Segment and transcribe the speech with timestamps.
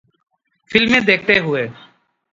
[0.71, 1.67] فلمیں دیکھتے ہوئے